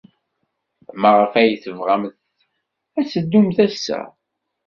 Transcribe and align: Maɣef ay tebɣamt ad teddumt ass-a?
Maɣef 1.01 1.33
ay 1.41 1.51
tebɣamt 1.63 2.15
ad 2.99 3.07
teddumt 3.11 3.57
ass-a? 3.65 3.99